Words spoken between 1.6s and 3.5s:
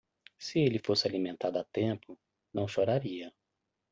tempo, não choraria.